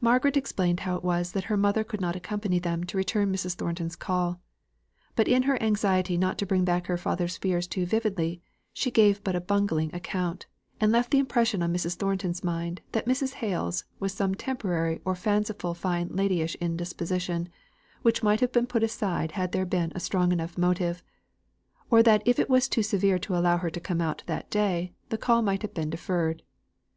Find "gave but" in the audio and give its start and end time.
8.90-9.36